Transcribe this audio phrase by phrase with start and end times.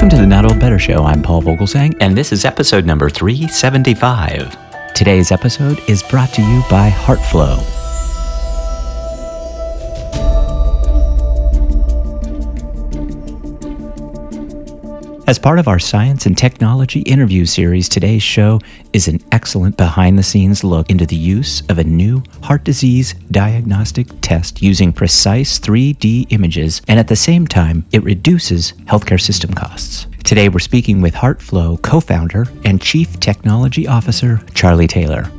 [0.00, 1.04] Welcome to the Not Old Better Show.
[1.04, 4.56] I'm Paul Vogelzang, and this is episode number 375.
[4.94, 7.79] Today's episode is brought to you by HeartFlow.
[15.30, 18.58] As part of our science and technology interview series, today's show
[18.92, 23.14] is an excellent behind the scenes look into the use of a new heart disease
[23.30, 29.54] diagnostic test using precise 3D images, and at the same time, it reduces healthcare system
[29.54, 30.08] costs.
[30.24, 35.30] Today, we're speaking with HeartFlow co founder and chief technology officer, Charley Taylor.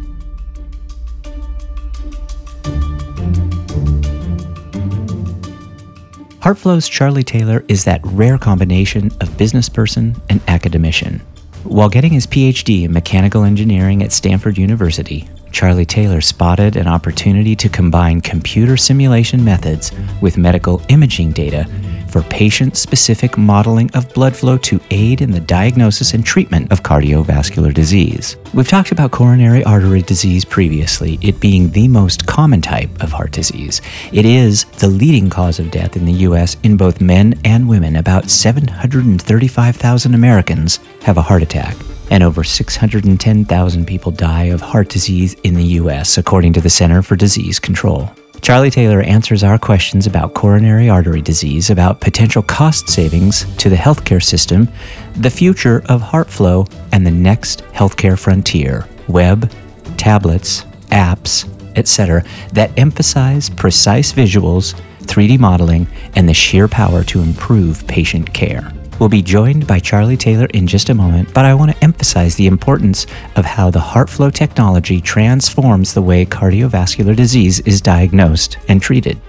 [6.41, 11.19] HeartFlow's Charley Taylor is that rare combination of business person and academician.
[11.63, 17.55] While getting his PhD in mechanical engineering at Stanford University, Charley Taylor spotted an opportunity
[17.57, 21.67] to combine computer simulation methods with medical imaging data
[22.11, 26.83] for patient specific modeling of blood flow to aid in the diagnosis and treatment of
[26.83, 28.35] cardiovascular disease.
[28.53, 33.31] We've talked about coronary artery disease previously, it being the most common type of heart
[33.31, 33.81] disease.
[34.11, 36.57] It is the leading cause of death in the U.S.
[36.63, 37.95] in both men and women.
[37.95, 41.75] About 735,000 Americans have a heart attack
[42.11, 47.01] and over 610,000 people die of heart disease in the U.S., according to the Center
[47.01, 48.11] for Disease Control.
[48.41, 53.75] Charley Taylor answers our questions about coronary artery disease, about potential cost savings to the
[53.75, 54.67] healthcare system,
[55.15, 59.51] the future of HeartFlow, and the next healthcare frontier web,
[59.95, 67.85] tablets, apps, etc., that emphasize precise visuals, 3D modeling, and the sheer power to improve
[67.85, 68.73] patient care.
[69.01, 72.35] We'll be joined by Charley Taylor in just a moment, but I want to emphasize
[72.35, 78.79] the importance of how the HeartFlow technology transforms the way cardiovascular disease is diagnosed and
[78.79, 79.19] treated.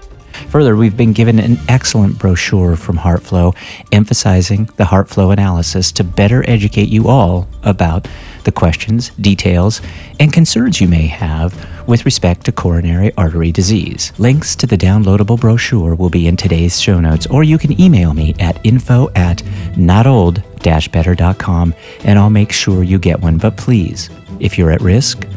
[0.49, 3.55] Further, we've been given an excellent brochure from HeartFlow
[3.91, 8.07] emphasizing the HeartFlow analysis to better educate you all about
[8.43, 9.81] the questions, details,
[10.19, 11.51] and concerns you may have
[11.87, 14.11] with respect to coronary artery disease.
[14.17, 18.13] Links to the downloadable brochure will be in today's show notes, or you can email
[18.13, 19.37] me at info at
[19.75, 20.43] notold
[20.91, 23.37] better.com and I'll make sure you get one.
[23.37, 25.27] But please, if you're at risk,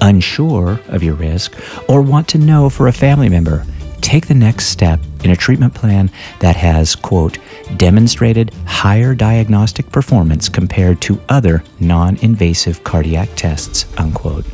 [0.00, 1.54] unsure of your risk,
[1.88, 3.64] or want to know for a family member,
[4.00, 7.38] take the next step in a treatment plan that has, quote,
[7.76, 14.44] demonstrated higher diagnostic performance compared to other non invasive cardiac tests, unquote.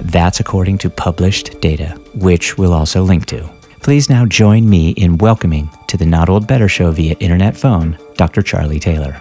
[0.00, 3.48] That's according to published data, which we'll also link to.
[3.82, 7.98] Please now join me in welcoming to the Not Old Better Show via internet phone,
[8.14, 8.42] Dr.
[8.42, 9.18] Charley Taylor.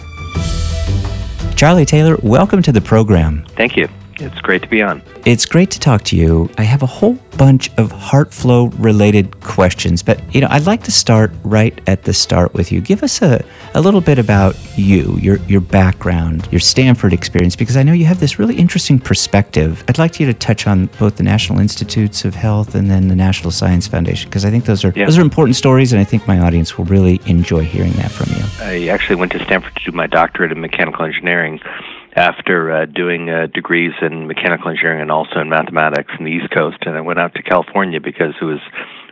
[1.56, 3.46] Charley Taylor, welcome to the program.
[3.56, 3.88] Thank you.
[4.20, 5.02] It's great to be on.
[5.26, 6.50] It's great to talk to you.
[6.58, 10.92] I have a whole bunch of HeartFlow related questions, but you know, I'd like to
[10.92, 12.82] start right at the start with you.
[12.82, 13.44] Give us a,
[13.76, 18.06] a little bit about you, your your background, your Stanford experience, because I know you
[18.06, 19.84] have this really interesting perspective.
[19.88, 23.16] I'd like you to touch on both the National Institutes of Health and then the
[23.16, 25.06] National Science Foundation, because I think those are yeah.
[25.06, 28.34] those are important stories, and I think my audience will really enjoy hearing that from
[28.36, 28.44] you.
[28.60, 31.60] I actually went to Stanford to do my doctorate in mechanical engineering
[32.18, 36.50] after uh, doing uh, degrees in mechanical engineering and also in mathematics in the East
[36.50, 38.60] Coast, and I went out to California because it was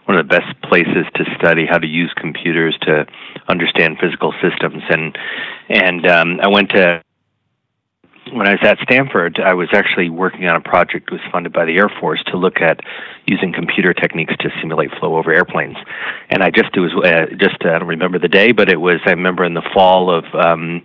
[0.06, 3.06] one of the best places to study how to use computers to
[3.48, 4.84] understand physical systems.
[4.90, 5.18] And
[5.70, 7.02] and um, I went to
[8.34, 11.54] when I was at Stanford, I was actually working on a project that was funded
[11.54, 12.80] by the Air Force to look at
[13.28, 15.78] using computer techniques to simulate flow over airplanes.
[16.32, 19.00] And I just it was uh, just I don't remember the day, but it was
[19.06, 20.82] I remember in the fall of um,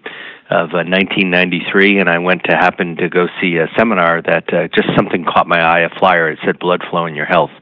[0.50, 4.66] of uh, 1993, and I went to happen to go see a seminar that uh,
[4.74, 5.80] just something caught my eye.
[5.80, 6.30] A flyer.
[6.30, 7.52] It said "Blood Flow in Your Health,"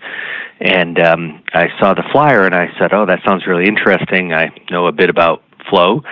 [0.60, 4.32] and um, I saw the flyer and I said, "Oh, that sounds really interesting.
[4.32, 6.02] I know a bit about flow."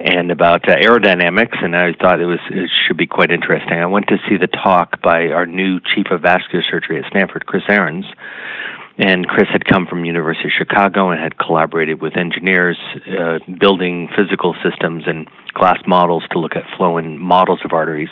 [0.00, 3.78] And about uh, aerodynamics, and I thought it was it should be quite interesting.
[3.78, 7.46] I went to see the talk by our new chief of vascular surgery at Stanford,
[7.46, 8.04] Chris Zarins,
[8.98, 12.78] and Chris had come from University of Chicago and had collaborated with engineers
[13.18, 18.10] uh, building physical systems and glass models to look at flow in models of arteries.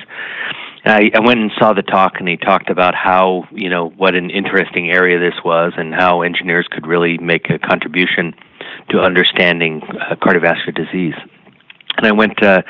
[0.84, 4.16] I, I went and saw the talk, and he talked about how you know what
[4.16, 8.34] an interesting area this was, and how engineers could really make a contribution
[8.90, 11.14] to understanding uh, cardiovascular disease
[11.96, 12.62] and I went uh,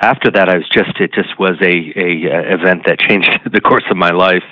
[0.00, 0.48] after that.
[0.48, 3.96] I was just it just was a a uh, event that changed the course of
[3.96, 4.44] my life.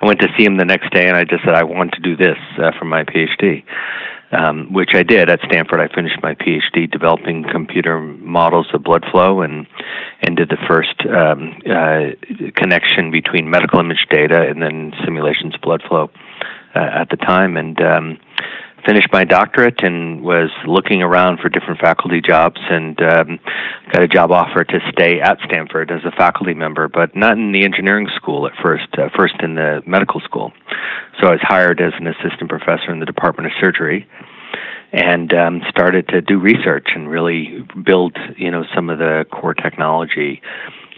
[0.00, 2.00] I went to see him the next day, and I just said I want to
[2.00, 3.64] do this uh, for my PhD,
[4.32, 5.80] um, which I did at Stanford.
[5.80, 9.66] I finished my PhD developing computer models of blood flow, and
[10.22, 12.14] and did the first um, uh,
[12.54, 16.10] connection between medical image data and then simulations of blood flow
[16.74, 17.80] uh, at the time, and.
[17.80, 18.18] Um,
[18.86, 23.38] finished my doctorate and was looking around for different faculty jobs and um,
[23.92, 27.52] got a job offer to stay at Stanford as a faculty member, but not in
[27.52, 30.52] the engineering school at first, uh, first in the medical school.
[31.20, 34.06] So I was hired as an assistant professor in the Department of Surgery
[34.92, 39.54] and um, started to do research and really build, you know, some of the core
[39.54, 40.42] technology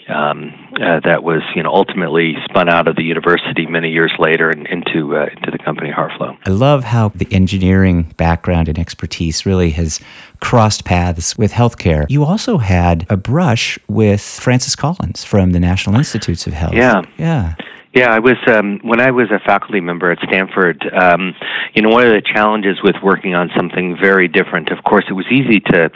[0.08, 4.50] um, uh, that was you know ultimately spun out of the university many years later
[4.50, 6.36] and into uh, into the company HeartFlow.
[6.46, 10.00] I love how the engineering background and expertise really has
[10.40, 12.06] crossed paths with healthcare.
[12.08, 16.74] You also had a brush with Francis Collins from the National Institutes of Health.
[16.74, 17.54] Yeah, yeah.
[17.94, 20.84] Yeah, I was um, when I was a faculty member at Stanford.
[20.92, 21.32] Um,
[21.74, 24.70] you know, one of the challenges with working on something very different.
[24.70, 25.90] Of course, it was easy to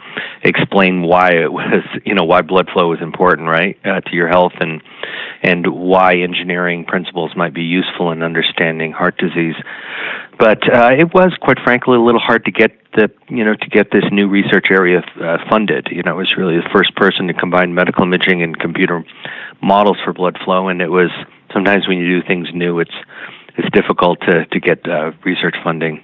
[0.45, 4.29] explain why it was, you know, why blood flow was important, right, uh, to your
[4.29, 4.81] health, and
[5.43, 9.57] and why engineering principles might be useful in understanding heart disease.
[10.39, 13.69] But uh, it was, quite frankly, a little hard to get the, you know, to
[13.71, 15.89] get this new research area uh, funded.
[15.91, 19.05] You know, I was really the first person to combine medical imaging and computer
[19.61, 21.11] models for blood flow, and it was
[21.53, 22.95] sometimes when you do things new, it's
[23.57, 26.03] it's difficult to to get uh, research funding.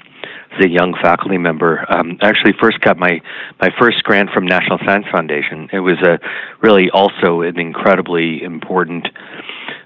[0.56, 3.20] As a young faculty member, um, I actually first got my
[3.60, 5.68] my first grant from National Science Foundation.
[5.72, 6.18] It was a
[6.62, 9.08] really also an incredibly important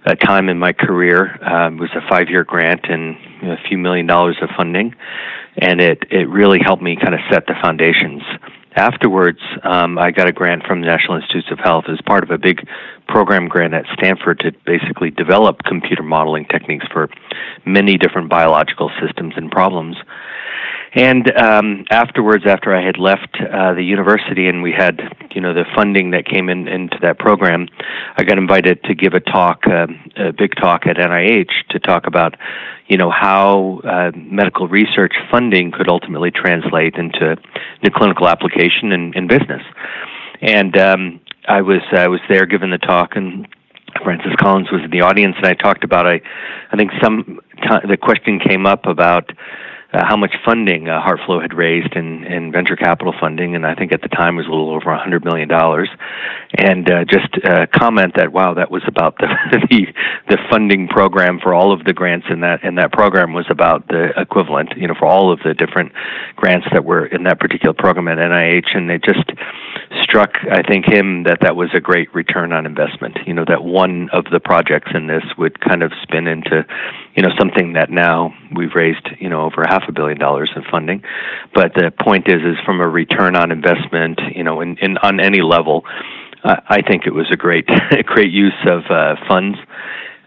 [0.04, 1.38] uh, time in my career.
[1.42, 4.94] Um, it was a five year grant and a few million dollars of funding,
[5.56, 8.22] and it it really helped me kind of set the foundations
[8.76, 12.30] afterwards, um, I got a grant from the National Institutes of Health as part of
[12.30, 12.66] a big
[13.08, 17.08] program grant at Stanford to basically develop computer modeling techniques for
[17.64, 19.96] many different biological systems and problems.
[20.94, 25.00] And um, afterwards, after I had left uh, the university and we had,
[25.34, 27.68] you know, the funding that came in into that program,
[28.16, 29.86] I got invited to give a talk, uh,
[30.16, 32.36] a big talk at NIH, to talk about,
[32.86, 37.36] you know, how uh, medical research funding could ultimately translate into
[37.82, 39.62] new clinical application and, in business.
[40.40, 43.46] And um, I was I was there giving the talk and.
[44.04, 46.20] Francis Collins was in the audience, and I talked about I,
[46.70, 49.32] I think some t- the question came up about
[49.92, 53.74] uh, how much funding uh, HeartFlow had raised in, in venture capital funding, and I
[53.74, 55.88] think at the time it was a little over a hundred million dollars.
[56.54, 59.86] And uh, just uh, comment that wow, that was about the, the
[60.28, 63.88] the funding program for all of the grants in that in that program was about
[63.88, 65.92] the equivalent, you know, for all of the different
[66.36, 69.30] grants that were in that particular program at NIH, and it just
[70.02, 73.18] struck I think him that that was a great return on investment.
[73.26, 76.66] You know, that one of the projects in this would kind of spin into,
[77.18, 80.62] you know, something that now we've raised, you know, over half a billion dollars in
[80.70, 81.02] funding.
[81.52, 85.18] But the point is, is from a return on investment, you know, in, in on
[85.18, 85.82] any level,
[86.44, 89.58] uh, I think it was a great, a great use of uh, funds.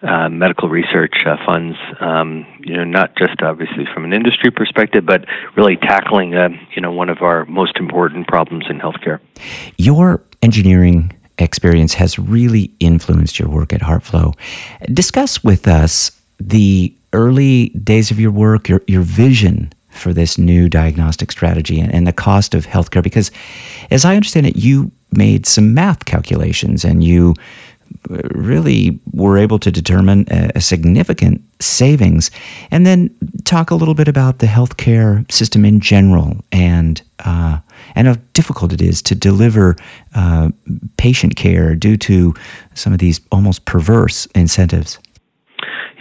[0.03, 5.05] Uh, medical research uh, funds, um, you know, not just obviously from an industry perspective,
[5.05, 5.23] but
[5.55, 9.19] really tackling, uh, you know, one of our most important problems in healthcare.
[9.77, 14.35] Your engineering experience has really influenced your work at HeartFlow.
[14.91, 20.69] Discuss with us the early days of your work, your, your vision for this new
[20.69, 23.03] diagnostic strategy and, and the cost of healthcare?
[23.03, 23.31] Because,
[23.89, 27.35] as I understand it, you made some math calculations and you
[28.09, 32.31] uh, really were able to determine a, a, significant savings.
[32.71, 37.59] And then talk a little bit about the healthcare system in general and uh,
[37.95, 39.75] and how difficult it is to deliver
[40.15, 40.49] uh,
[40.97, 42.33] patient care due to
[42.73, 44.97] some of these almost perverse incentives.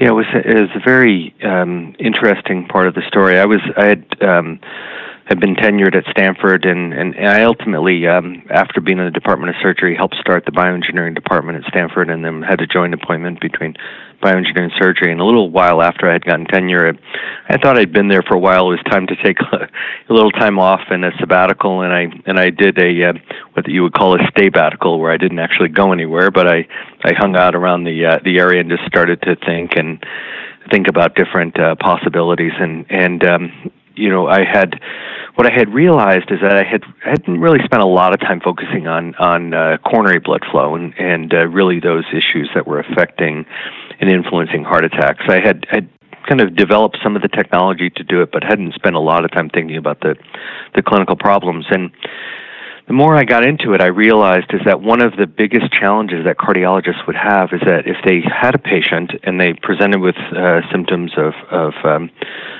[0.00, 3.38] Yeah, it was it was a very um, interesting part of the story.
[3.38, 4.58] I was I had um,
[5.30, 9.50] had been tenured at Stanford, and and I ultimately, um, after being in the Department
[9.50, 13.40] of Surgery, helped start the bioengineering department at Stanford, and then had a joint appointment
[13.40, 13.76] between
[14.20, 15.12] bioengineering and surgery.
[15.12, 16.98] And a little while after I had gotten tenure,
[17.48, 18.66] I thought I'd been there for a while.
[18.66, 19.68] It was time to take a,
[20.10, 23.12] a little time off and a sabbatical, and I and I did a uh,
[23.52, 26.66] what you would call a staybatical, where I didn't actually go anywhere, but I
[27.04, 30.04] I hung out around the uh, the area and just started to think and
[30.72, 33.70] think about different uh, possibilities and and um,
[34.00, 34.80] you know I had
[35.34, 38.20] what I had realized is that I had I hadn't really spent a lot of
[38.20, 42.66] time focusing on on uh, coronary blood flow and and uh, really those issues that
[42.66, 43.46] were affecting
[44.00, 45.24] and influencing heart attacks.
[45.28, 45.88] I had had
[46.28, 49.24] kind of developed some of the technology to do it, but hadn't spent a lot
[49.24, 50.16] of time thinking about the
[50.74, 51.90] the clinical problems and
[52.90, 56.24] the more I got into it, I realized is that one of the biggest challenges
[56.24, 60.16] that cardiologists would have is that if they had a patient and they presented with
[60.34, 62.10] uh, symptoms of of um,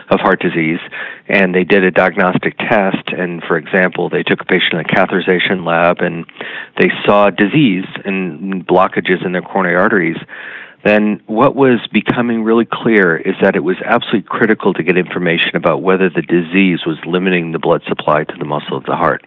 [0.08, 0.78] of heart disease,
[1.26, 4.84] and they did a diagnostic test, and for example, they took a patient in a
[4.84, 6.24] catheterization lab and
[6.78, 10.18] they saw disease and blockages in their coronary arteries,
[10.84, 15.56] then what was becoming really clear is that it was absolutely critical to get information
[15.56, 19.24] about whether the disease was limiting the blood supply to the muscle of the heart.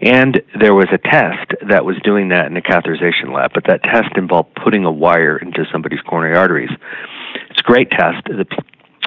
[0.00, 3.82] And there was a test that was doing that in a catheterization lab, but that
[3.82, 6.70] test involved putting a wire into somebody's coronary arteries.
[7.50, 8.24] It's a great test.
[8.26, 8.46] The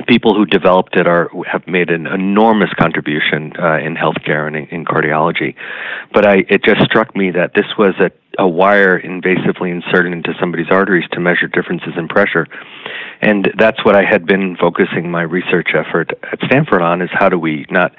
[0.07, 4.65] people who developed it are have made an enormous contribution uh, in healthcare and in,
[4.67, 5.55] in cardiology.
[6.13, 10.33] But I, it just struck me that this was a, a wire invasively inserted into
[10.39, 12.47] somebody's arteries to measure differences in pressure,
[13.21, 17.29] and that's what I had been focusing my research effort at Stanford on: is how
[17.29, 17.93] do we not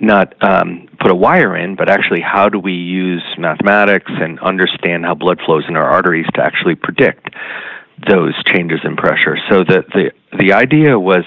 [0.00, 5.04] not um, put a wire in, but actually how do we use mathematics and understand
[5.04, 7.30] how blood flows in our arteries to actually predict
[8.06, 9.36] those changes in pressure.
[9.50, 11.24] So the the the idea was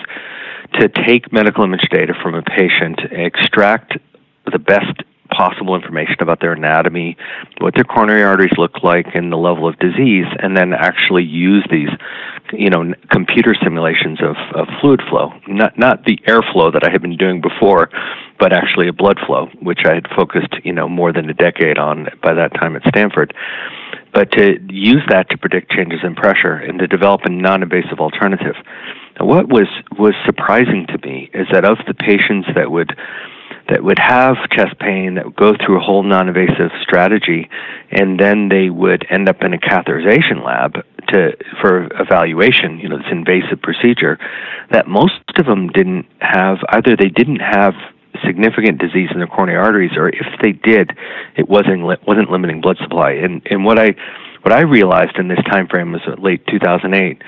[0.79, 3.97] to take medical image data from a patient, extract
[4.51, 7.17] the best possible information about their anatomy,
[7.59, 11.65] what their coronary arteries look like, and the level of disease, and then actually use
[11.71, 11.89] these,
[12.51, 17.01] you know, computer simulations of, of fluid flow, not not the airflow that I had
[17.01, 17.89] been doing before,
[18.39, 21.77] but actually a blood flow, which I had focused, you know, more than a decade
[21.77, 23.33] on by that time at Stanford
[24.13, 28.55] but to use that to predict changes in pressure and to develop a non-invasive alternative.
[29.19, 32.97] Now, what was was surprising to me is that of the patients that would
[33.69, 37.49] that would have chest pain that would go through a whole non-invasive strategy,
[37.91, 42.79] and then they would end up in a catheterization lab to for evaluation.
[42.79, 44.17] You know, this invasive procedure.
[44.71, 46.95] That most of them didn't have either.
[46.95, 47.73] They didn't have
[48.25, 50.91] significant disease in their coronary arteries, or if they did,
[51.37, 53.11] it wasn't wasn't limiting blood supply.
[53.11, 53.95] And and what I
[54.41, 57.21] what I realized in this time frame was late 2008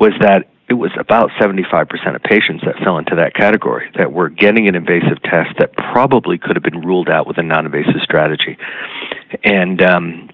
[0.00, 4.30] was that it was about 75% of patients that fell into that category that were
[4.30, 8.56] getting an invasive test that probably could have been ruled out with a non-invasive strategy.
[9.44, 10.30] And um,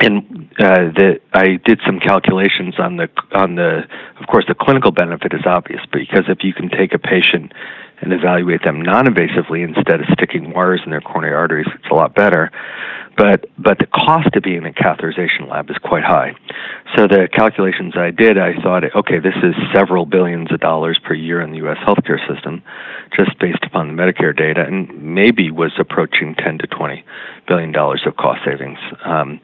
[0.00, 3.84] and uh, the, I did some calculations on the on the.
[4.20, 7.52] Of course, the clinical benefit is obvious, because if you can take a patient
[8.00, 12.14] and evaluate them non-invasively instead of sticking wires in their coronary arteries, it's a lot
[12.14, 12.50] better.
[13.16, 16.34] But but the cost of being in a catheterization lab is quite high.
[16.96, 21.14] So the calculations I did, I thought, okay, this is several billions of dollars per
[21.14, 21.76] year in the U.S.
[21.86, 22.62] healthcare system,
[23.16, 27.04] just based upon the Medicare data, and maybe was approaching 10 to 20
[27.46, 28.78] billion dollars of cost savings.
[29.04, 29.40] Um,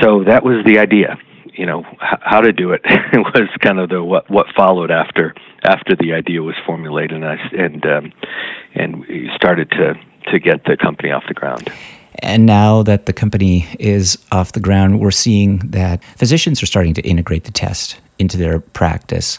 [0.00, 1.16] so that was the idea
[1.56, 2.82] you know h- how to do it
[3.14, 7.36] was kind of the what what followed after after the idea was formulated and I,
[7.56, 8.12] and um,
[8.74, 9.94] and we started to
[10.30, 11.70] to get the company off the ground.
[12.20, 16.94] And now that the company is off the ground, we're seeing that physicians are starting
[16.94, 19.38] to integrate the test into their practice.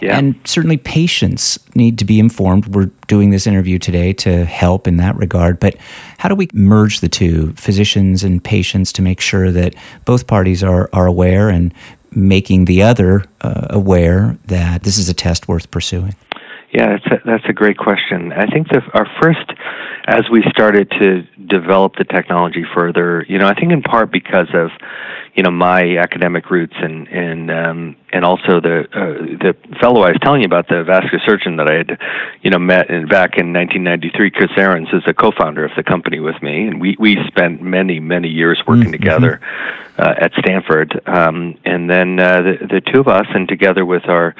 [0.00, 0.16] Yeah.
[0.16, 2.68] And certainly patients need to be informed.
[2.68, 5.58] We're doing this interview today to help in that regard.
[5.58, 5.76] But
[6.18, 9.74] how do we merge the two, physicians and patients, to make sure that
[10.04, 11.74] both parties are, are aware and
[12.14, 16.14] making the other uh, aware that this is a test worth pursuing?
[16.72, 18.32] Yeah, that's a, that's a great question.
[18.32, 19.52] I think that our first,
[20.06, 24.48] as we started to develop the technology further, you know, I think in part because
[24.54, 24.70] of
[25.34, 30.10] you know my academic roots and and um, and also the uh, the fellow I
[30.10, 31.98] was telling you about the vascular surgeon that I had
[32.42, 36.20] you know met in, back in 1993 Chris Zarins is a co-founder of the company
[36.20, 38.92] with me and we we spent many many years working mm-hmm.
[38.92, 39.40] together
[39.98, 44.08] uh, at Stanford um, and then uh, the the two of us and together with
[44.08, 44.34] our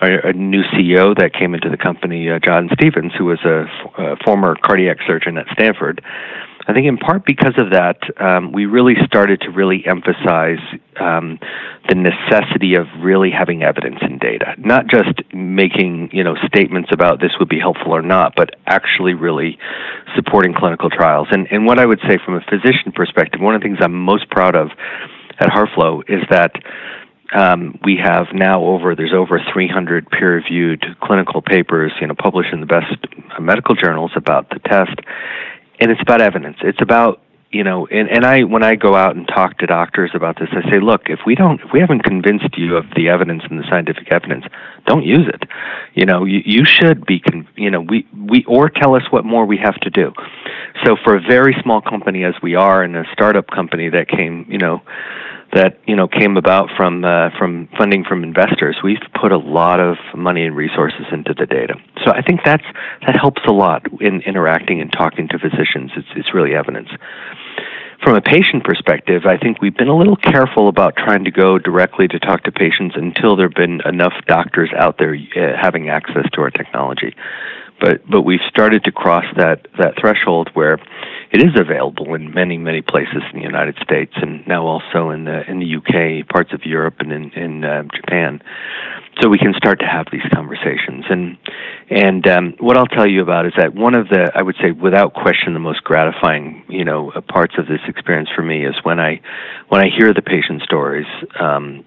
[0.00, 3.92] a, new CEO that came into the company, uh, John Stevens, who was a, f-
[3.98, 6.02] a former cardiac surgeon at Stanford.
[6.68, 10.58] I think in part because of that, um, we really started to really emphasize
[10.98, 11.38] um,
[11.88, 17.20] the necessity of really having evidence and data, not just making you know statements about
[17.20, 19.58] this would be helpful or not, but actually really
[20.16, 21.28] supporting clinical trials.
[21.30, 23.94] And and what I would say from a physician perspective, one of the things I'm
[23.94, 24.70] most proud of
[25.38, 26.52] at HeartFlow is that
[27.34, 32.60] um, we have now over there's over 300 peer-reviewed clinical papers, you know, published in
[32.60, 32.94] the best
[33.40, 34.98] medical journals about the test,
[35.80, 36.56] and it's about evidence.
[36.62, 37.20] It's about
[37.52, 40.48] you know, and, and I when I go out and talk to doctors about this,
[40.52, 43.58] I say, look, if we don't, if we haven't convinced you of the evidence and
[43.58, 44.44] the scientific evidence,
[44.86, 45.48] don't use it.
[45.94, 49.24] You know, you, you should be, con- you know, we we or tell us what
[49.24, 50.12] more we have to do.
[50.84, 54.44] So for a very small company as we are, and a startup company that came,
[54.48, 54.82] you know,
[55.56, 58.76] that you know came about from uh, from funding from investors.
[58.84, 62.64] We've put a lot of money and resources into the data, so I think that's
[63.06, 65.92] that helps a lot in interacting and talking to physicians.
[65.96, 66.90] It's it's really evidence.
[68.04, 71.58] From a patient perspective, I think we've been a little careful about trying to go
[71.58, 75.88] directly to talk to patients until there have been enough doctors out there uh, having
[75.88, 77.16] access to our technology
[77.80, 80.78] but but we've started to cross that that threshold where
[81.32, 85.24] it is available in many many places in the United States and now also in
[85.24, 88.42] the in the UK, parts of Europe, and in in uh, Japan.
[89.20, 91.04] So we can start to have these conversations.
[91.08, 91.38] And
[91.90, 94.70] and um, what I'll tell you about is that one of the I would say
[94.70, 99.00] without question the most gratifying you know parts of this experience for me is when
[99.00, 99.20] I
[99.68, 101.06] when I hear the patient stories.
[101.40, 101.84] Um,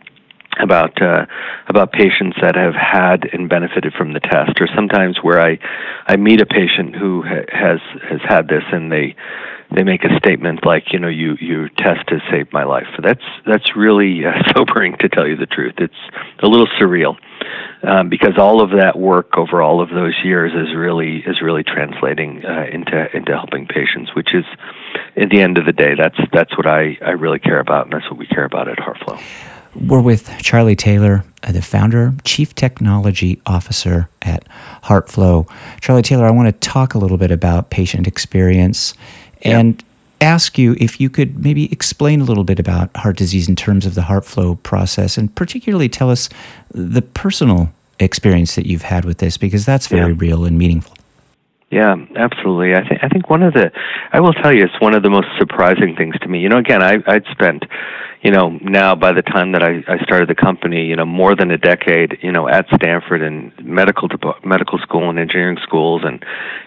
[0.60, 1.26] about uh,
[1.68, 5.60] about patients that have had and benefited from the test, or sometimes where I
[6.08, 9.16] I meet a patient who ha- has has had this and they
[9.72, 12.88] they make a statement like you know you you test has saved my life.
[13.02, 15.76] That's that's really uh, sobering to tell you the truth.
[15.78, 15.94] It's
[16.42, 17.18] a little surreal
[17.84, 21.64] um, because all of that work over all of those years is really is really
[21.64, 24.46] translating uh, into into helping patients, which is
[25.16, 27.94] at the end of the day that's that's what I I really care about, and
[27.94, 29.22] that's what we care about at HeartFlow.
[29.88, 34.44] We're with Charley Taylor, uh, the founder, Chief Technology Officer at
[34.84, 35.50] HeartFlow.
[35.80, 38.94] Charley Taylor, I want to talk a little bit about patient experience
[39.42, 39.82] and
[40.22, 43.86] ask you if you could maybe explain a little bit about heart disease in terms
[43.86, 46.28] of the HeartFlow process and particularly tell us
[46.72, 50.18] the personal experience that you've had with this because that's very yeah.
[50.20, 50.96] real and meaningful.
[51.72, 52.74] Yeah, absolutely.
[52.74, 53.72] I think I think one of the
[54.12, 56.40] I will tell you it's one of the most surprising things to me.
[56.40, 57.64] You know, again, I I'd spent
[58.22, 61.36] you know, now by the time that I, I started the company, you know, more
[61.36, 64.10] than a decade, you know, at Stanford and medical
[64.44, 66.24] medical school and engineering schools and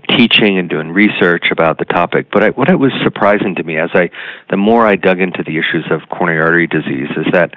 [0.08, 2.28] teaching and doing research about the topic.
[2.32, 4.10] But I, what it was surprising to me as I,
[4.48, 7.54] the more I dug into the issues of coronary artery disease, is that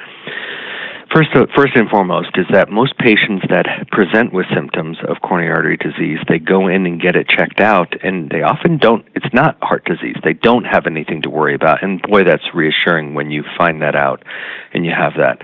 [1.15, 5.49] First, uh, first and foremost is that most patients that present with symptoms of coronary
[5.49, 9.05] artery disease, they go in and get it checked out, and they often don't.
[9.15, 10.17] It's not heart disease.
[10.25, 13.95] They don't have anything to worry about, and boy, that's reassuring when you find that
[13.95, 14.23] out,
[14.73, 15.39] and you have that.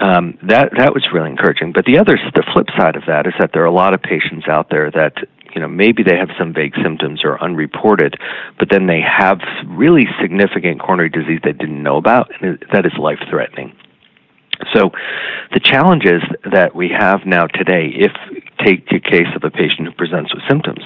[0.00, 1.72] Um, that that was really encouraging.
[1.72, 4.02] But the other, the flip side of that is that there are a lot of
[4.02, 5.14] patients out there that
[5.54, 8.16] you know maybe they have some vague symptoms or unreported,
[8.58, 12.92] but then they have really significant coronary disease they didn't know about, and that is
[12.98, 13.74] life threatening.
[14.74, 14.90] So
[15.52, 18.12] the challenges that we have now today, if
[18.64, 20.84] take the case of a patient who presents with symptoms,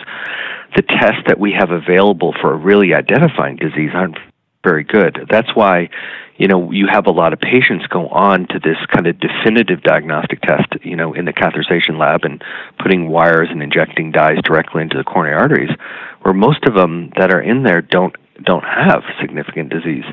[0.76, 4.18] the tests that we have available for really identifying disease aren't
[4.64, 5.26] very good.
[5.30, 5.90] That's why,
[6.36, 9.82] you know, you have a lot of patients go on to this kind of definitive
[9.82, 12.42] diagnostic test, you know, in the catheterization lab and
[12.78, 15.76] putting wires and injecting dyes directly into the coronary arteries,
[16.22, 20.04] where most of them that are in there don't don't have significant disease.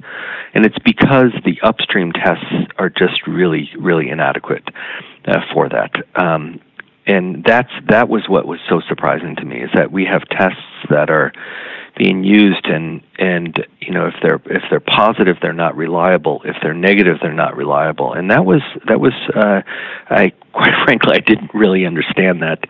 [0.53, 4.67] And it's because the upstream tests are just really, really inadequate
[5.25, 5.91] uh, for that.
[6.15, 6.59] Um,
[7.07, 10.61] and that's that was what was so surprising to me is that we have tests
[10.89, 11.33] that are
[11.97, 16.55] being used and and you know if they're if they're positive they're not reliable if
[16.61, 19.61] they're negative they're not reliable and that was that was uh,
[20.09, 22.63] I quite frankly I didn't really understand that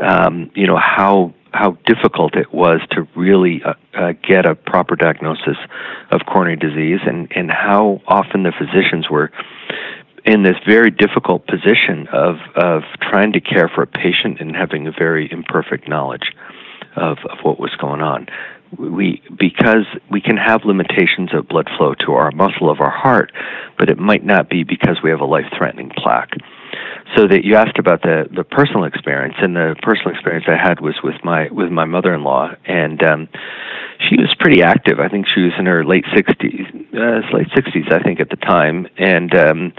[0.00, 4.96] um, you know how how difficult it was to really uh, uh, get a proper
[4.96, 5.56] diagnosis
[6.10, 9.30] of coronary disease, and and how often the physicians were
[10.24, 14.86] in this very difficult position of of trying to care for a patient and having
[14.86, 16.32] a very imperfect knowledge
[16.96, 18.26] of of what was going on.
[18.78, 23.32] We because we can have limitations of blood flow to our muscle of our heart,
[23.78, 26.32] but it might not be because we have a life threatening plaque.
[27.16, 30.80] So that you asked about the the personal experience and the personal experience I had
[30.80, 33.28] was with my with my mother-in-law and um
[34.08, 34.98] she was pretty active.
[34.98, 38.36] I think she was in her late 60s uh, late 60s I think at the
[38.36, 39.72] time and um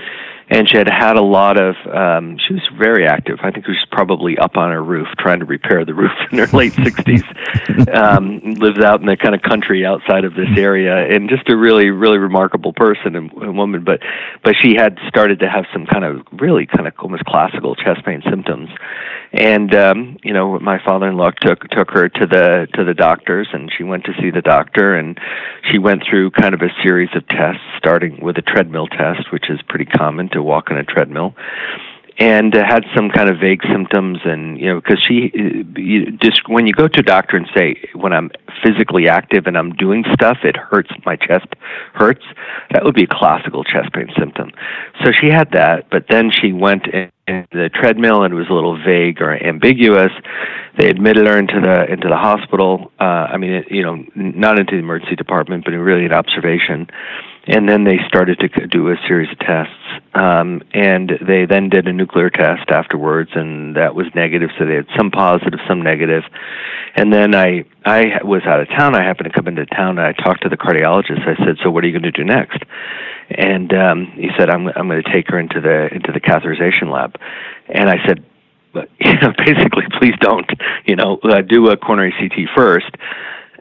[0.50, 3.40] and she had had a lot of um she was very active.
[3.42, 6.40] I think she was probably up on her roof trying to repair the roof in
[6.40, 7.24] her late 60s
[7.96, 11.58] um lives out in the kind of country outside of this area and just a
[11.58, 13.84] really really remarkable person and, and woman.
[13.84, 14.02] But
[14.44, 18.06] but she had started to have some kind of really kind of almost classical chest
[18.06, 18.70] pain symptoms.
[19.32, 23.72] And um you know my father-in-law took took her to the to the doctors and
[23.76, 25.20] she went to see the doctor and
[25.72, 29.50] she went through kind of a series of tests starting with a treadmill test which
[29.50, 31.36] is pretty common to walk on a treadmill
[32.20, 36.12] and uh, had some kind of vague symptoms and you know because she uh, you,
[36.18, 38.30] just when you go to a doctor and say when i'm
[38.64, 41.48] physically active and i'm doing stuff it hurts my chest
[41.94, 42.24] hurts
[42.72, 44.52] that would be a classical chest pain symptom.
[45.04, 48.54] So she had that but then she went in, the treadmill and it was a
[48.54, 50.12] little vague or ambiguous.
[50.78, 52.92] They admitted her into the into the hospital.
[53.00, 56.90] Uh i mean you know not into the emergency department but really an observation
[57.46, 59.74] and then they started to do a series of tests.
[60.14, 64.50] Um, and they then did a nuclear test afterwards and that was negative.
[64.58, 66.24] So they had some positive some negative.
[66.96, 68.96] And then i i was out of town.
[68.96, 71.28] I happened to come into town and i talked to the cardiologist.
[71.28, 72.64] I said so what are you going to do next?
[73.30, 76.92] And um, he said i'm i'm going to take her into the into the catheterization
[76.92, 77.18] lab.
[77.68, 78.24] And i said
[79.00, 80.50] you know, basically, please don't,
[80.86, 82.90] you know, uh, do a coronary CT first.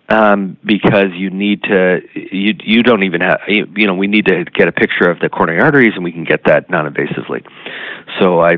[0.08, 4.44] Um, because you need to, you you don't even have, you, know, we need to
[4.44, 7.46] get a picture of the coronary arteries, and we can get that non-invasively.
[8.20, 8.56] So I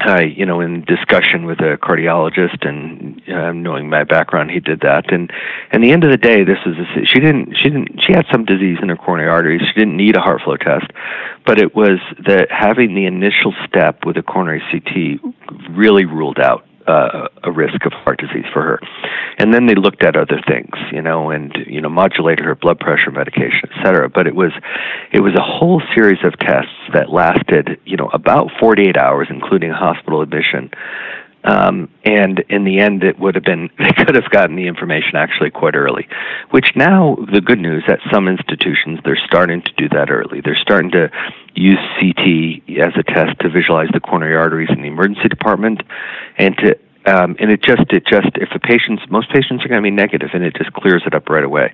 [0.00, 4.80] I, you know, in discussion with a cardiologist and uh, knowing my background, he did
[4.80, 5.12] that.
[5.12, 5.32] And
[5.72, 8.24] and the end of the day, this is a, she didn't she didn't she had
[8.30, 9.62] some disease in her coronary arteries.
[9.66, 10.92] She didn't need a HeartFlow test,
[11.44, 15.34] but it was that having the initial step with a coronary CT
[15.76, 18.80] really ruled out uh, a risk of heart disease for her.
[19.38, 22.80] And then they looked at other things, you know, and you know modulated her blood
[22.80, 24.08] pressure medication, et cetera.
[24.08, 24.52] But it was
[25.12, 29.70] it was a whole series of tests that lasted, you know, about 48 hours, including
[29.70, 30.70] hospital admission.
[31.44, 35.16] Um, and in the end, it would have been they could have gotten the information
[35.16, 36.08] actually quite early.
[36.50, 40.40] Which now the good news at some institutions they're starting to do that early.
[40.40, 41.10] They're starting to
[41.58, 45.82] use CT as a test to visualize the coronary arteries in the emergency department,
[46.38, 49.82] and to um, and it just it just if a patient's most patients are going
[49.82, 51.72] to be negative, and it just clears it up right away.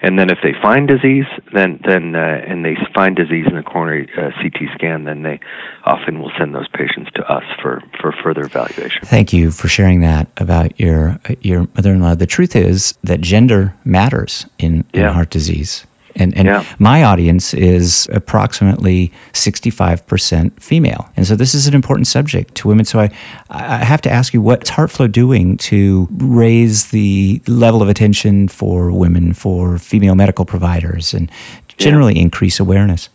[0.00, 3.62] And then if they find disease, then then uh, and they find disease in the
[3.62, 5.40] coronary uh, CT scan, then they
[5.84, 9.02] often will send those patients to us for for further evaluation.
[9.04, 12.14] Thank you for sharing that about your your mother-in-law.
[12.14, 15.86] The truth is that gender matters in, in heart disease.
[16.18, 16.64] And, and yeah.
[16.78, 21.10] my audience is approximately 65% female.
[21.16, 22.84] And so this is an important subject to women.
[22.84, 23.10] So I,
[23.50, 28.90] I have to ask you, what's HeartFlow doing to raise the level of attention for
[28.90, 31.30] women, for female medical providers, and
[31.76, 32.22] generally yeah.
[32.22, 33.08] increase awareness?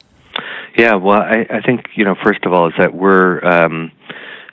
[0.78, 3.44] Yeah, well, I, I think, you know, first of all, is that we're.
[3.46, 3.92] Um,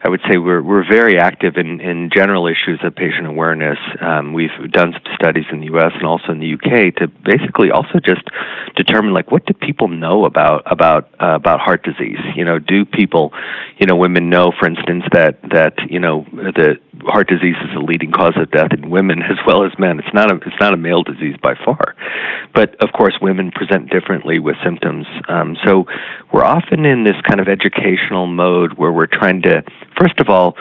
[0.03, 3.79] I would say we're we're very active in, in general issues of patient awareness.
[4.01, 5.93] Um, we've done some studies in the U.S.
[5.95, 6.93] and also in the U.K.
[6.93, 8.23] to basically also just
[8.77, 12.19] determine like what do people know about about uh, about heart disease.
[12.35, 13.35] You know, do people,
[13.77, 17.81] you know, women know, for instance, that that you know the heart disease is the
[17.81, 19.99] leading cause of death in women as well as men.
[19.99, 21.95] It's not a it's not a male disease by far,
[22.55, 25.07] but of course women present differently with symptoms.
[25.29, 25.87] Um, so
[26.33, 29.63] we're often in this kind of educational mode where we're trying to
[29.99, 30.57] first of all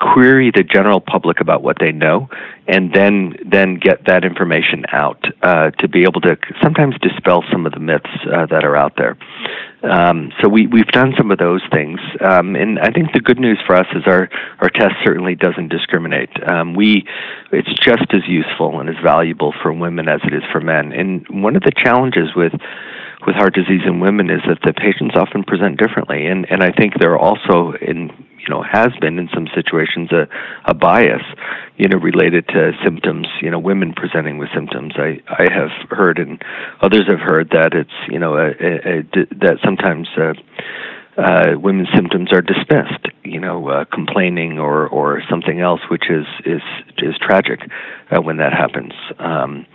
[0.00, 2.28] query the general public about what they know
[2.66, 7.64] and then then get that information out uh, to be able to sometimes dispel some
[7.64, 9.16] of the myths uh, that are out there.
[9.82, 13.38] Um, so we we've done some of those things, um, and I think the good
[13.38, 14.28] news for us is our
[14.60, 16.30] our test certainly doesn't discriminate.
[16.48, 17.06] Um, we
[17.52, 20.92] it's just as useful and as valuable for women as it is for men.
[20.92, 22.52] And one of the challenges with
[23.26, 26.72] with heart disease in women is that the patients often present differently, and and I
[26.72, 28.10] think there are also in
[28.46, 30.28] you know has been in some situations a,
[30.64, 31.22] a bias
[31.76, 34.94] you know related to symptoms you know women presenting with symptoms.
[34.96, 36.42] I i have heard and
[36.80, 39.02] others have heard that it's you know a, a, a
[39.40, 40.34] that sometimes uh,
[41.16, 46.26] uh, women's symptoms are dismissed, you know, uh, complaining or, or something else, which is
[46.44, 46.62] is
[46.98, 47.60] is tragic
[48.10, 48.92] uh, when that happens.
[49.18, 49.66] Um,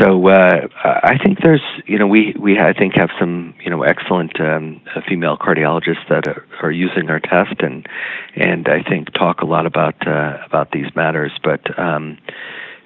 [0.00, 3.82] so uh, I think there's, you know, we we I think have some, you know,
[3.82, 7.86] excellent um, uh, female cardiologists that are, are using our test and
[8.34, 11.78] and I think talk a lot about uh, about these matters, but.
[11.78, 12.18] Um,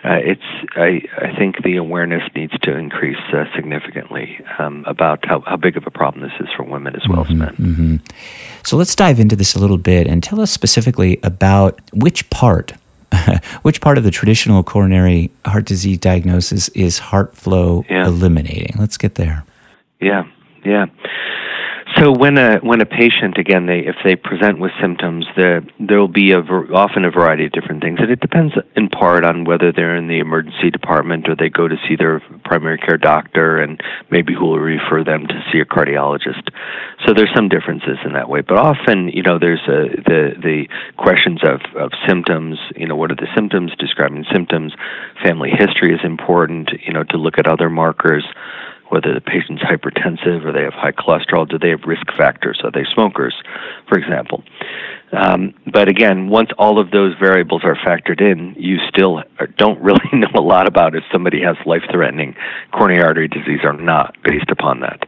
[0.04, 0.42] uh, it's
[0.76, 5.76] I, I think the awareness needs to increase uh, significantly um, about how, how big
[5.76, 7.74] of a problem this is for women as well mm-hmm, as men.
[7.74, 7.96] Mm-hmm.
[8.64, 12.72] So let's dive into this a little bit and tell us specifically about which part.
[13.62, 18.04] which part of the traditional coronary heart disease diagnosis is HeartFlow yeah.
[18.04, 18.74] eliminating?
[18.78, 19.44] Let's get there.
[20.00, 20.24] Yeah,
[20.64, 20.86] yeah.
[21.98, 25.98] So when a when a patient again they if they present with symptoms there there
[25.98, 29.44] will be a often a variety of different things and it depends in part on
[29.44, 33.58] whether they're in the emergency department or they go to see their primary care doctor
[33.58, 33.80] and
[34.10, 36.50] maybe who will refer them to see a cardiologist.
[37.06, 40.68] So there's some differences in that way, but often you know there's a, the the
[40.98, 42.58] questions of of symptoms.
[42.76, 43.72] You know what are the symptoms?
[43.78, 44.74] Describing symptoms.
[45.24, 46.70] Family history is important.
[46.86, 48.24] You know to look at other markers
[48.88, 52.60] whether the patient's hypertensive or they have high cholesterol, do they have risk factors?
[52.64, 53.34] Are they smokers,
[53.88, 54.42] for example?
[55.12, 59.22] Um, but again, once all of those variables are factored in, you still
[59.56, 62.34] don't really know a lot about if somebody has life threatening
[62.72, 65.06] coronary artery disease or not based upon that.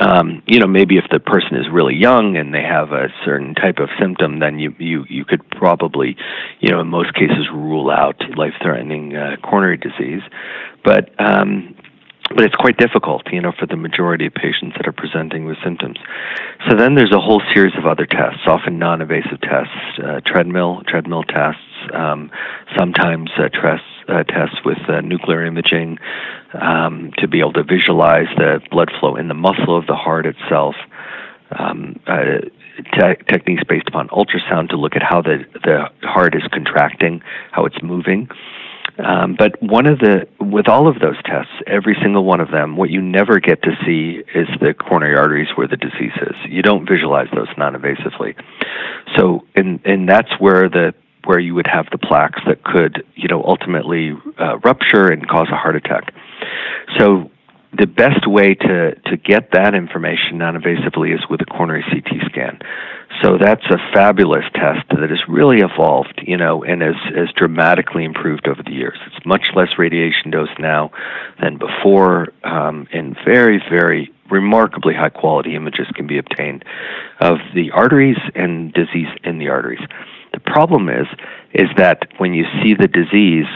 [0.00, 3.54] Um, you know, maybe if the person is really young and they have a certain
[3.54, 6.16] type of symptom, then you you you could probably,
[6.60, 10.22] you know, in most cases rule out life-threatening uh, coronary disease.
[10.84, 11.74] But um,
[12.34, 15.56] but it's quite difficult, you know, for the majority of patients that are presenting with
[15.64, 15.98] symptoms.
[16.68, 21.22] So then there's a whole series of other tests, often non-invasive tests, uh, treadmill treadmill
[21.24, 21.62] tests,
[21.94, 22.30] um,
[22.76, 25.98] sometimes uh, tests uh, tests with uh, nuclear imaging
[26.60, 30.26] um, to be able to visualize the blood flow in the muscle of the heart
[30.26, 30.74] itself.
[31.58, 32.40] um, uh,
[32.92, 37.64] te- techniques based upon ultrasound to look at how the the heart is contracting, how
[37.64, 38.28] it's moving.
[39.04, 42.76] Um, but one of the, with all of those tests, every single one of them,
[42.76, 46.34] what you never get to see is the coronary arteries where the disease is.
[46.48, 48.34] You don't visualize those non-invasively.
[49.16, 53.28] So, and and that's where the where you would have the plaques that could, you
[53.28, 56.14] know, ultimately uh, rupture and cause a heart attack.
[56.98, 57.30] So
[57.76, 62.58] the best way to, to get that information non-invasively is with a coronary CT scan.
[63.22, 68.04] So that's a fabulous test that has really evolved, you know, and has, has dramatically
[68.04, 68.98] improved over the years.
[69.06, 70.92] It's much less radiation dose now
[71.40, 76.64] than before, um, and very, very remarkably high quality images can be obtained
[77.20, 79.80] of the arteries and disease in the arteries.
[80.32, 81.06] The problem is,
[81.54, 83.46] is that when you see the disease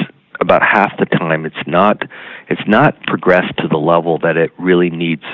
[0.42, 2.02] about half the time it's not
[2.48, 5.24] it's not progressed to the level that it really needs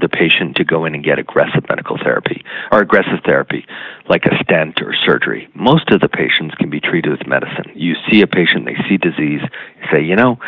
[0.00, 3.64] the patient to go in and get aggressive medical therapy or aggressive therapy
[4.08, 7.94] like a stent or surgery most of the patients can be treated with medicine you
[8.10, 10.38] see a patient they see disease you say you know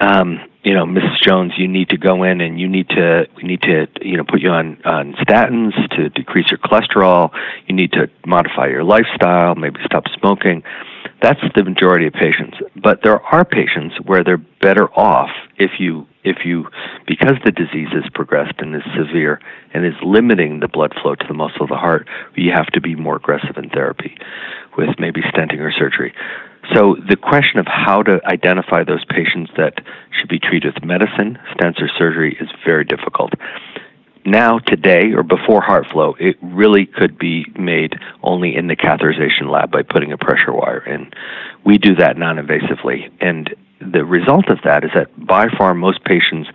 [0.00, 1.20] um, you know, Mrs.
[1.22, 4.24] Jones, you need to go in and you need to we need to you know
[4.24, 7.30] put you on on statins to decrease your cholesterol.
[7.66, 10.62] You need to modify your lifestyle, maybe stop smoking.
[11.22, 12.56] That's the majority of patients.
[12.82, 16.66] But there are patients where they're better off if you if you
[17.06, 19.40] because the disease has progressed and is severe
[19.72, 22.80] and is limiting the blood flow to the muscle of the heart, you have to
[22.80, 24.16] be more aggressive in therapy
[24.76, 26.14] with maybe stenting or surgery.
[26.74, 29.80] So the question of how to identify those patients that
[30.12, 33.32] should be treated with medicine, stents, or surgery is very difficult
[34.24, 39.70] now today or before HeartFlow it really could be made only in the catheterization lab
[39.70, 41.10] by putting a pressure wire in.
[41.64, 46.48] We do that non-invasively and the result of that is that by far most patients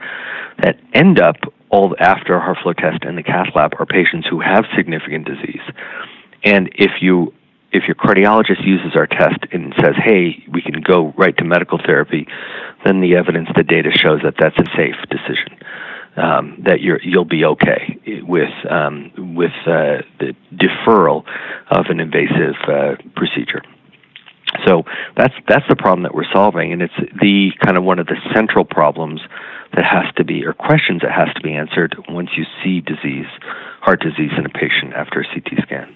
[0.61, 1.37] that end up
[1.69, 5.63] all after a HeartFlow test in the cath lab are patients who have significant disease.
[6.43, 7.33] And if you
[7.71, 11.79] if your cardiologist uses our test and says hey we can go right to medical
[11.79, 12.27] therapy
[12.85, 15.57] then the evidence the data shows that that's a safe decision
[16.17, 21.23] um, that you're you'll be okay with um, with uh, the deferral
[21.69, 23.61] of an invasive uh, procedure.
[24.65, 24.83] So
[25.17, 28.17] that's that's the problem that we're solving, and it's the kind of one of the
[28.33, 29.21] central problems
[29.75, 33.27] that has to be or questions that has to be answered once you see disease,
[33.81, 35.93] heart disease in a patient after a CT scan.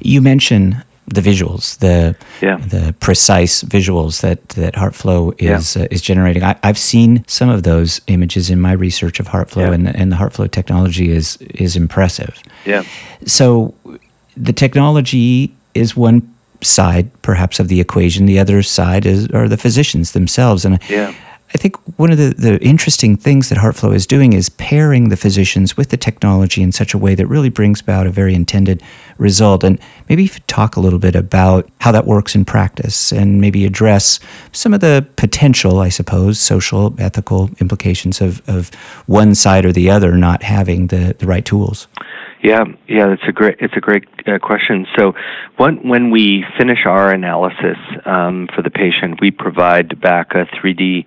[0.00, 2.56] You mentioned the visuals, the yeah.
[2.56, 5.82] the precise visuals that that HeartFlow is yeah.
[5.82, 6.42] uh, is generating.
[6.42, 9.72] I, have seen some of those images in my research of HeartFlow, yeah.
[9.72, 12.42] and and the HeartFlow technology is is impressive.
[12.64, 12.84] Yeah.
[13.26, 13.74] So
[14.36, 16.22] the technology is one
[16.62, 18.26] side, perhaps, of the equation.
[18.26, 21.14] The other side is are the physicians themselves, and yeah.
[21.27, 25.16] I think one of the, the interesting things that HeartFlow is doing is pairing the
[25.16, 28.82] physicians with the technology in such a way that really brings about a very intended
[29.16, 29.64] result.
[29.64, 29.80] And
[30.10, 33.64] maybe you could talk a little bit about how that works in practice and maybe
[33.64, 34.20] address
[34.52, 38.74] some of the potential, I suppose, social, ethical implications of, of
[39.06, 41.88] one side or the other not having the, the right tools.
[42.42, 44.86] Yeah, yeah, it's a great it's a great uh, question.
[44.96, 45.14] So,
[45.56, 51.04] when when we finish our analysis um, for the patient, we provide back a 3D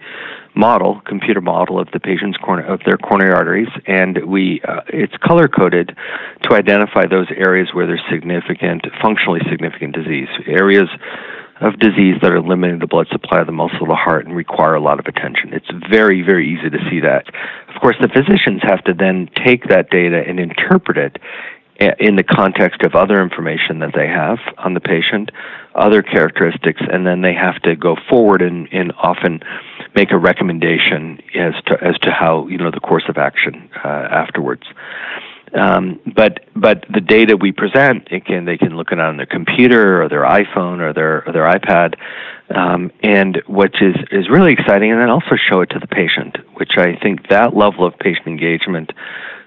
[0.55, 5.15] model, computer model of the patient's corner of their coronary arteries, and we uh, it's
[5.25, 5.95] color coded
[6.43, 10.89] to identify those areas where there's significant, functionally significant disease, areas
[11.61, 14.35] of disease that are limiting the blood supply of the muscle of the heart and
[14.35, 15.53] require a lot of attention.
[15.53, 17.27] It's very, very easy to see that.
[17.73, 21.17] Of course, the physicians have to then take that data and interpret it
[21.99, 25.31] in the context of other information that they have on the patient,
[25.73, 29.39] other characteristics, and then they have to go forward and, and often
[29.95, 33.87] make a recommendation as to as to how you know the course of action uh,
[33.87, 34.63] afterwards.
[35.53, 39.25] Um, but but the data we present, it can they can look it on their
[39.25, 41.95] computer or their iPhone or their or their iPad,
[42.55, 46.37] um, and which is is really exciting, and then also show it to the patient,
[46.55, 48.91] which I think that level of patient engagement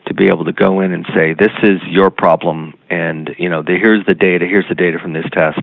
[0.07, 3.63] to be able to go in and say this is your problem and you know
[3.63, 5.61] the, here's the data here's the data from this test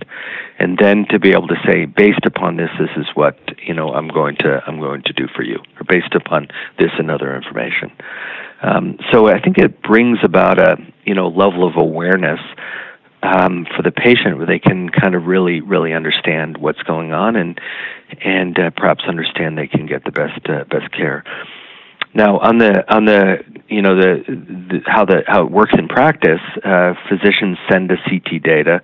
[0.60, 3.94] and then to be able to say based upon this this is what you know
[3.94, 6.48] I'm going to I'm going to do for you or based upon
[6.80, 7.92] this and other information
[8.62, 12.40] um, so I think it brings about a you know level of awareness
[13.24, 17.36] um, for the patient where they can kind of really really understand what's going on
[17.36, 17.60] and
[18.24, 21.24] and uh, perhaps understand they can get the best uh, best care.
[22.14, 25.88] Now on the on the you know the, the how the how it works in
[25.88, 28.82] practice, uh, physicians send us CT data,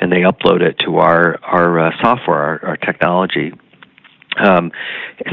[0.00, 3.52] and they upload it to our our uh, software, our, our technology,
[4.36, 4.70] Um,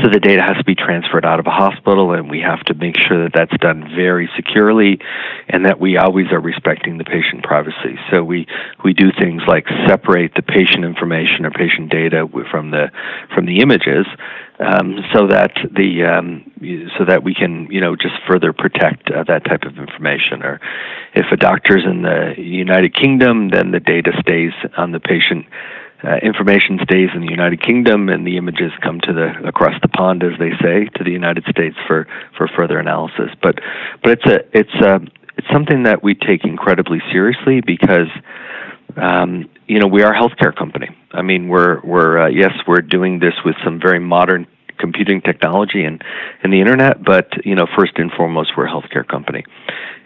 [0.02, 2.74] so the data has to be transferred out of a hospital, and we have to
[2.74, 5.00] make sure that that's done very securely,
[5.48, 7.98] and that we always are respecting the patient privacy.
[8.12, 8.48] So we
[8.84, 12.92] we do things like separate the patient information or patient data from the
[13.36, 14.08] from the images,
[14.60, 16.52] um, so that the um,
[16.98, 20.42] so that we can you know just further protect uh, that type of information.
[20.42, 20.60] Or
[21.14, 25.46] if a doctor's in the United Kingdom, then the data stays on the patient
[26.04, 29.88] uh, information stays in the United Kingdom, and the images come to the across the
[29.88, 32.08] pond, as they say, to the United States for
[32.38, 33.32] for further analysis.
[33.42, 33.60] But
[34.04, 35.00] but it's a it's a
[35.38, 38.10] it's something that we take incredibly seriously because.
[38.96, 40.88] Um, you know, we are a healthcare company.
[41.12, 45.84] I mean, we're we're uh, yes, we're doing this with some very modern computing technology
[45.84, 46.04] and
[46.44, 49.44] and the internet, but you know, first and foremost, we're a healthcare company,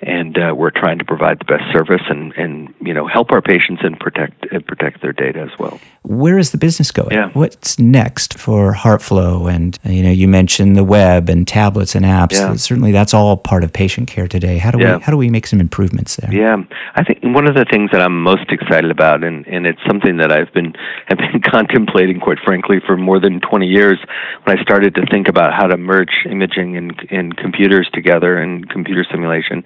[0.02, 3.42] and uh, we're trying to provide the best service and, and you know help our
[3.42, 5.80] patients and protect and protect their data as well.
[6.04, 7.12] Where is the business going?
[7.12, 7.30] Yeah.
[7.34, 9.54] What's next for HeartFlow?
[9.54, 12.34] And you know, you mentioned the web and tablets and apps.
[12.34, 12.56] Yeah.
[12.56, 14.58] Certainly, that's all part of patient care today.
[14.58, 14.98] How do Yeah.
[14.98, 16.34] we how do we make some improvements there?
[16.34, 16.58] Yeah,
[16.96, 20.18] I think one of the things that I'm most excited about, and, and it's something
[20.18, 20.74] that I've been
[21.08, 24.00] have been contemplating, quite frankly, for more than 20 years,
[24.44, 28.70] when I started to think about how to merge imaging and, and computers together and
[28.70, 29.64] computer simulation,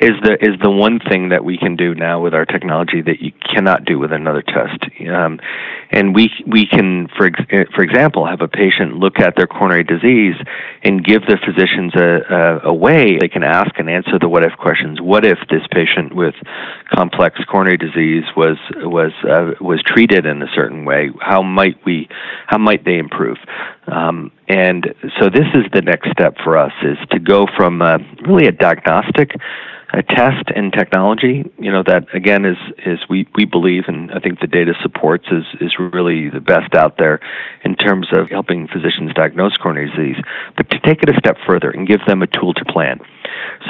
[0.00, 3.20] is the is the one thing that we can do now with our technology that
[3.20, 4.84] you cannot do with another test.
[5.08, 5.40] Um,
[5.90, 9.84] and we we can, for ex- for example, have a patient look at their coronary
[9.84, 10.36] disease
[10.82, 14.44] and give the physicians a, a, a way they can ask and answer the what
[14.44, 15.00] if questions.
[15.00, 16.34] What if this patient with
[16.94, 21.10] complex coronary disease was was uh, was treated in a certain way?
[21.20, 22.08] How might we
[22.46, 23.38] how might they improve?
[23.86, 27.98] Um, and so this is the next step for us is to go from uh,
[28.26, 29.32] really a diagnostic
[29.92, 34.20] a test and technology, you know, that again is is we, we believe and I
[34.20, 37.20] think the data supports is is really the best out there
[37.64, 40.22] in terms of helping physicians diagnose coronary disease,
[40.56, 43.00] but to take it a step further and give them a tool to plan.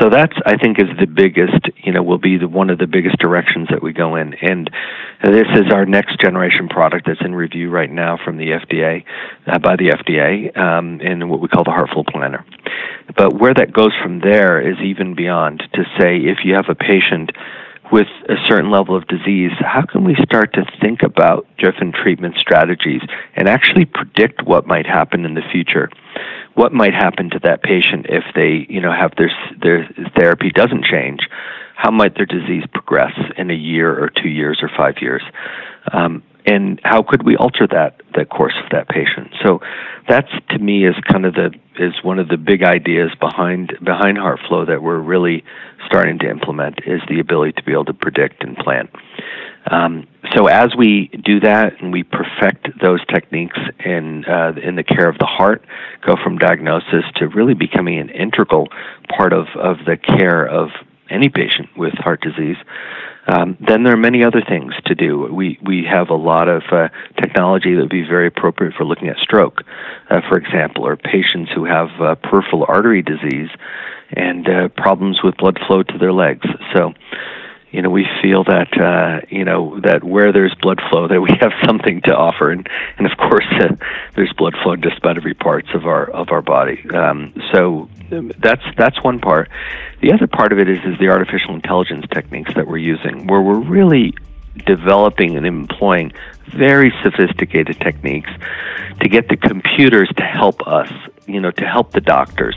[0.01, 2.87] So that's I think is the biggest, you know, will be the one of the
[2.87, 4.35] biggest directions that we go in.
[4.35, 4.71] And
[5.23, 9.05] this is our next generation product that's in review right now from the FDA,
[9.47, 12.45] uh, by the FDA, um, in what we call the HeartFlow Planner.
[13.17, 16.75] But where that goes from there is even beyond to say if you have a
[16.75, 17.33] patient
[17.93, 22.37] with a certain level of disease, how can we start to think about different treatment
[22.39, 23.03] strategies
[23.35, 25.91] and actually predict what might happen in the future?
[26.55, 30.85] What might happen to that patient if they, you know, have their their therapy doesn't
[30.85, 31.21] change?
[31.77, 35.23] How might their disease progress in a year or two years or five years?
[35.93, 39.33] Um, and how could we alter that the course of that patient?
[39.43, 39.61] So
[40.09, 44.19] that's to me is kind of the is one of the big ideas behind behind
[44.19, 45.45] HeartFlow that we're really
[45.87, 48.89] starting to implement is the ability to be able to predict and plan.
[49.71, 54.85] Um, so as we do that and we perfect those techniques in uh, in the
[54.85, 55.65] care of the heart,
[56.05, 58.69] go from diagnosis to really becoming an integral
[59.17, 60.71] part of, of the care of
[61.11, 62.57] any patient with heart disease.
[63.31, 65.33] Um, then there are many other things to do.
[65.33, 66.88] We we have a lot of uh,
[67.21, 69.62] technology that would be very appropriate for looking at stroke,
[70.11, 73.51] uh, for example, or patients who have uh, peripheral artery disease
[74.11, 76.45] and uh, problems with blood flow to their legs.
[76.75, 76.93] So,
[77.71, 81.31] you know, we feel that uh, you know that where there's blood flow, that we
[81.41, 83.77] have something to offer, and and of course, uh,
[84.17, 86.85] there's blood flow in just about every parts of our of our body.
[86.91, 89.51] Um, so that's that's one part.
[90.01, 93.41] The other part of it is is the artificial intelligence techniques that we're using, where
[93.41, 94.15] we're really
[94.67, 96.13] developing and employing
[96.49, 98.31] very sophisticated techniques
[99.01, 100.93] to get the computers to help us,
[101.27, 102.57] you know, to help the doctors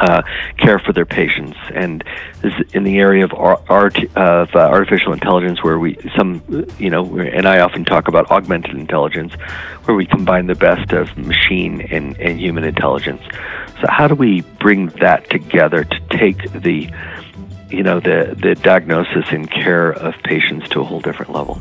[0.00, 0.22] uh,
[0.56, 1.56] care for their patients.
[1.74, 2.04] And
[2.42, 6.42] this is in the area of art of uh, artificial intelligence, where we some
[6.78, 9.34] you know, and I often talk about augmented intelligence,
[9.84, 13.22] where we combine the best of machine and, and human intelligence.
[13.80, 16.90] So how do we bring that together to take the
[17.70, 21.60] you know the the diagnosis and care of patients to a whole different level?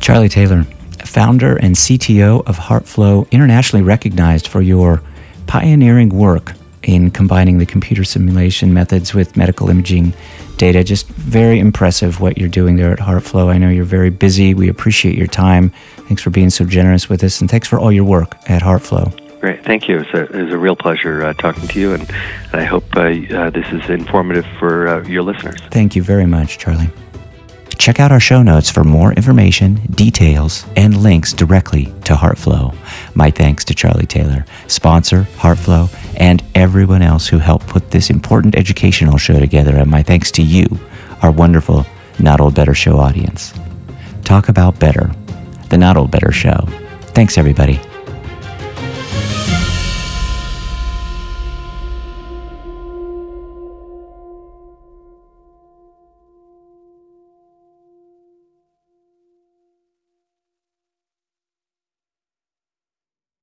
[0.00, 0.64] Charley Taylor,
[1.04, 5.02] founder and CTO of HeartFlow, internationally recognized for your
[5.46, 6.52] pioneering work
[6.84, 10.14] in combining the computer simulation methods with medical imaging
[10.56, 10.84] data.
[10.84, 13.48] Just very impressive what you're doing there at HeartFlow.
[13.48, 14.54] I know you're very busy.
[14.54, 15.70] We appreciate your time.
[16.08, 19.40] Thanks for being so generous with us, and thanks for all your work at HeartFlow.
[19.40, 19.98] Great, thank you.
[19.98, 22.08] It's a, it was a real pleasure uh, talking to you, and,
[22.52, 25.60] and I hope uh, uh, this is informative for uh, your listeners.
[25.70, 26.88] Thank you very much, Charley.
[27.78, 32.74] Check out our show notes for more information, details, and links directly to HeartFlow.
[33.14, 38.56] My thanks to Charley Taylor, sponsor HeartFlow, and everyone else who helped put this important
[38.56, 39.76] educational show together.
[39.76, 40.66] And my thanks to you,
[41.22, 41.84] our wonderful
[42.18, 43.52] Not Old Better Show audience.
[44.24, 45.10] Talk about better,
[45.68, 46.66] the Not Old Better Show.
[47.12, 47.80] Thanks, everybody.